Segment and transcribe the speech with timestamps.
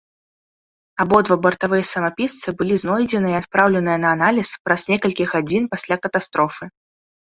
[1.03, 6.63] Абодва бартавыя самапісцы былі знойдзеныя і адпраўленыя на аналіз праз некалькі гадзін пасля катастрофы.